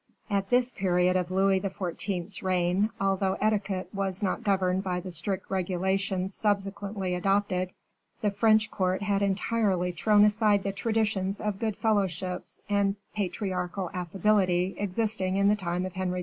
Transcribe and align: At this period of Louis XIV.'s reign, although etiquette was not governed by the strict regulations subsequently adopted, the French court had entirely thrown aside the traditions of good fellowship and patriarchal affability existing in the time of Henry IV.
At 0.31 0.49
this 0.49 0.71
period 0.71 1.15
of 1.15 1.29
Louis 1.29 1.61
XIV.'s 1.61 2.41
reign, 2.41 2.89
although 2.99 3.37
etiquette 3.39 3.87
was 3.93 4.23
not 4.23 4.43
governed 4.43 4.83
by 4.83 4.99
the 4.99 5.11
strict 5.11 5.51
regulations 5.51 6.33
subsequently 6.33 7.13
adopted, 7.13 7.69
the 8.21 8.31
French 8.31 8.71
court 8.71 9.03
had 9.03 9.21
entirely 9.21 9.91
thrown 9.91 10.25
aside 10.25 10.63
the 10.63 10.71
traditions 10.71 11.39
of 11.39 11.59
good 11.59 11.75
fellowship 11.75 12.45
and 12.67 12.95
patriarchal 13.13 13.91
affability 13.93 14.73
existing 14.79 15.35
in 15.37 15.49
the 15.49 15.55
time 15.55 15.85
of 15.85 15.93
Henry 15.93 16.19
IV. 16.19 16.19